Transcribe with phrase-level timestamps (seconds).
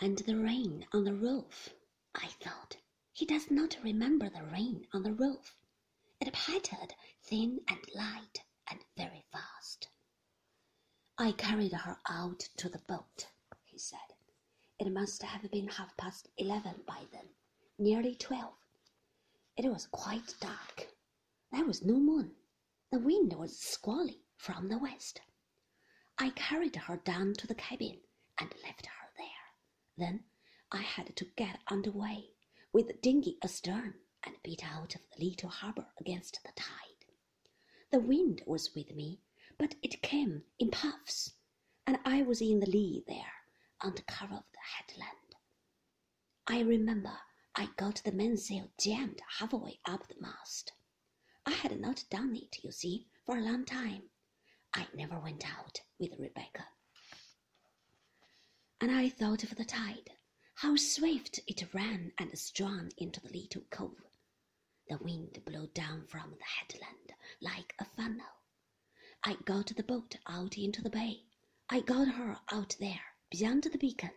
[0.00, 1.70] and the rain on the roof.
[2.14, 2.76] I thought,
[3.12, 5.54] he does not remember the rain on the roof.
[6.20, 9.88] It pattered thin and light and very fast.
[11.18, 13.26] I carried her out to the boat,
[13.64, 13.98] he said.
[14.78, 17.28] It must have been half past eleven by then,
[17.78, 18.54] nearly twelve.
[19.56, 20.88] It was quite dark.
[21.52, 22.32] There was no moon.
[22.90, 25.20] The wind was squally from the west.
[26.18, 28.00] I carried her down to the cabin
[28.40, 29.03] and left her.
[29.96, 30.24] Then
[30.72, 32.30] I had to get under way
[32.72, 37.06] with the dinghy astern and beat out of the little harbor against the tide.
[37.90, 39.20] The wind was with me,
[39.56, 41.34] but it came in puffs,
[41.86, 43.32] and I was in the lee there,
[43.80, 45.36] under cover of the headland.
[46.46, 47.16] I remember
[47.54, 50.72] I got the mainsail jammed halfway up the mast.
[51.46, 54.10] I had not done it, you see, for a long time.
[54.72, 56.66] I never went out with Rebecca.
[58.84, 60.10] And I thought of the tide,
[60.56, 64.04] how swift it ran and strong into the little cove.
[64.90, 68.42] The wind blew down from the headland like a funnel.
[69.22, 71.22] I got the boat out into the bay.
[71.70, 74.10] I got her out there beyond the beacon,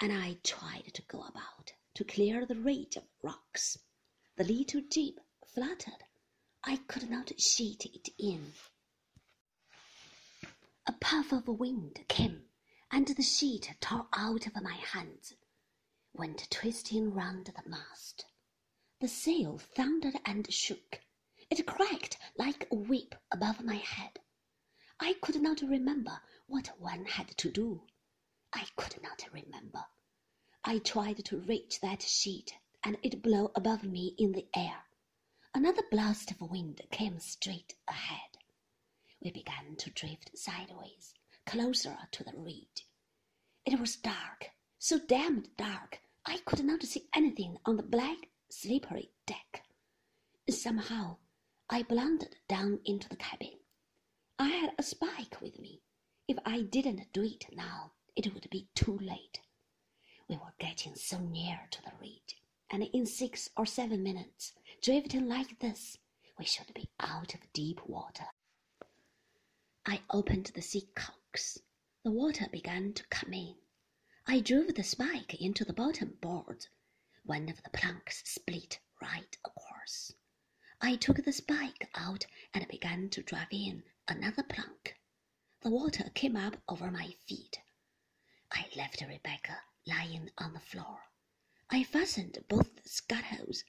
[0.00, 3.76] and I tried to go about to clear the ridge of rocks.
[4.36, 6.04] The little jib fluttered.
[6.64, 8.54] I could not sheet it in.
[10.86, 12.46] A puff of wind came,
[12.92, 15.34] and the sheet tore out of my hands,
[16.12, 18.26] went twisting round the mast.
[19.00, 21.00] The sail thundered and shook.
[21.50, 24.18] It cracked like a whip above my head.
[24.98, 27.86] I could not remember what one had to do.
[28.52, 29.84] I could not remember.
[30.64, 34.84] I tried to reach that sheet, and it blew above me in the air.
[35.54, 38.38] Another blast of wind came straight ahead.
[39.22, 41.14] We began to drift sideways,
[41.50, 42.86] closer to the ridge.
[43.66, 49.10] It was dark, so damned dark I could not see anything on the black, slippery
[49.26, 49.64] deck.
[50.48, 51.16] Somehow
[51.68, 53.58] I blundered down into the cabin.
[54.38, 55.80] I had a spike with me.
[56.28, 59.40] If I didn't do it now, it would be too late.
[60.28, 62.36] We were getting so near to the ridge,
[62.70, 64.52] and in six or seven minutes,
[64.82, 65.98] drifting like this,
[66.38, 68.26] we should be out of deep water.
[69.84, 70.86] I opened the sea
[71.32, 71.60] cocks.
[72.02, 73.54] The water began to come in.
[74.26, 76.66] I drove the spike into the bottom board.
[77.24, 80.12] One of the planks split right across.
[80.80, 84.96] I took the spike out and began to drive in another plank.
[85.60, 87.60] The water came up over my feet.
[88.50, 90.98] I left Rebecca lying on the floor.
[91.70, 93.62] I fastened both the scuttles.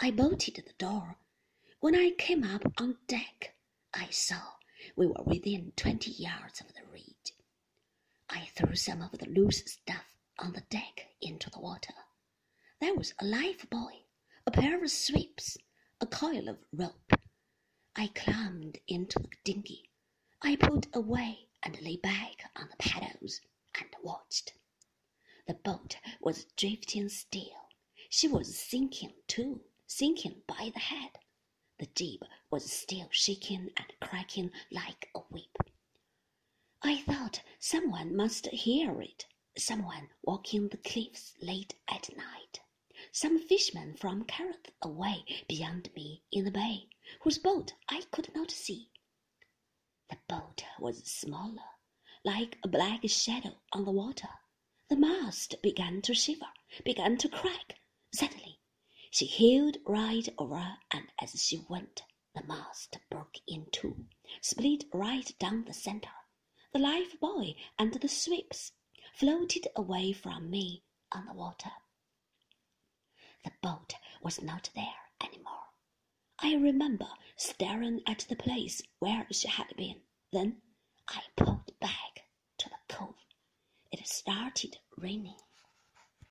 [0.00, 1.18] I bolted the door.
[1.78, 3.54] When I came up on deck,
[3.92, 4.54] I saw
[4.96, 7.32] we were within twenty yards of the ridge.
[8.28, 11.94] I threw some of the loose stuff on the deck into the water.
[12.80, 14.06] There was a life buoy,
[14.46, 15.56] a pair of sweeps,
[16.00, 17.12] a coil of rope.
[17.96, 19.90] I climbed into the dinghy.
[20.42, 23.40] I pulled away and lay back on the paddles
[23.78, 24.54] and watched.
[25.46, 27.68] The boat was drifting still.
[28.08, 31.10] She was sinking too, sinking by the head.
[31.78, 32.20] The jib
[32.50, 35.56] was still shaking and cracking like a whip.
[36.82, 39.26] I thought someone must hear it,
[39.56, 42.60] someone walking the cliffs late at night,
[43.10, 46.88] some fisherman from Kerrith away beyond me in the bay,
[47.22, 48.90] whose boat I could not see.
[50.10, 51.64] The boat was smaller,
[52.24, 54.28] like a black shadow on the water.
[54.90, 56.52] The mast began to shiver,
[56.84, 57.78] began to crack.
[58.12, 58.43] Suddenly,
[59.14, 62.02] she heeled right over, and as she went,
[62.34, 64.06] the mast broke in two,
[64.40, 66.10] split right down the center.
[66.72, 68.72] The life buoy and the sweeps
[69.14, 70.82] floated away from me
[71.12, 71.70] on the water.
[73.44, 75.68] The boat was not there any more.
[76.40, 80.00] I remember staring at the place where she had been.
[80.32, 80.60] Then
[81.06, 82.24] I pulled back
[82.58, 83.14] to the cove.
[83.92, 85.38] It started raining.